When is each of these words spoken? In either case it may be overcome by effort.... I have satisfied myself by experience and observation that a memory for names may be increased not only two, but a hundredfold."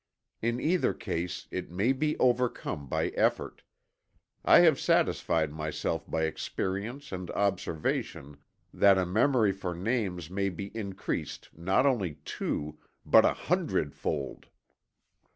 In 0.41 0.59
either 0.59 0.95
case 0.95 1.47
it 1.51 1.69
may 1.69 1.91
be 1.93 2.17
overcome 2.17 2.87
by 2.87 3.09
effort.... 3.09 3.61
I 4.43 4.61
have 4.61 4.79
satisfied 4.79 5.53
myself 5.53 6.09
by 6.09 6.23
experience 6.23 7.11
and 7.11 7.29
observation 7.29 8.37
that 8.73 8.97
a 8.97 9.05
memory 9.05 9.51
for 9.51 9.75
names 9.75 10.27
may 10.31 10.49
be 10.49 10.75
increased 10.75 11.49
not 11.55 11.85
only 11.85 12.15
two, 12.25 12.79
but 13.05 13.25
a 13.25 13.33
hundredfold." 13.33 14.47